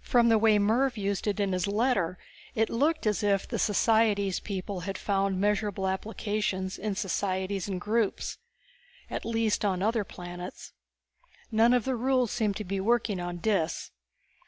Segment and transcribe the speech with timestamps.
[0.00, 2.18] From the way Mervv used it in his letter
[2.56, 8.38] it looked as if the societics people had found measurable applications in societies and groups.
[9.08, 10.72] At least on other planets.
[11.52, 13.92] None of the rules seemed to be working on Dis.